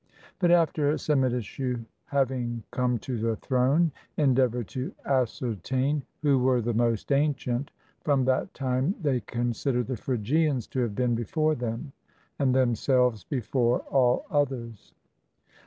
But 0.39 0.49
after 0.49 0.91
Psammitichus 0.97 1.85
having 2.05 2.63
come 2.71 2.97
to 3.05 3.19
the 3.19 3.35
throne, 3.35 3.91
en 4.17 4.33
deavored 4.33 4.65
to 4.69 4.91
ascertain 5.05 6.01
who 6.23 6.39
were 6.39 6.59
the 6.59 6.73
most 6.73 7.11
ancient, 7.11 7.69
from 8.03 8.25
that 8.25 8.51
time 8.55 8.95
they 8.99 9.19
considered 9.19 9.85
the 9.85 9.97
Phrygians 9.97 10.65
to 10.69 10.79
have 10.79 10.95
been 10.95 11.13
before 11.13 11.53
them, 11.53 11.91
and 12.39 12.55
themselves 12.55 13.23
before 13.23 13.81
all 13.91 14.25
others. 14.31 14.95